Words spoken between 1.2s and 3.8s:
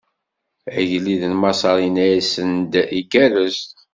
n Maṣer inna-asen-d igerrez.